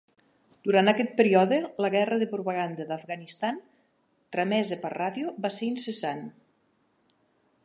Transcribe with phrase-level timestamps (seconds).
[0.67, 3.63] Durant aquest període, la guerra de propaganda d'Afganistan,
[4.37, 6.29] transmesa per ràdio, va ser incessant.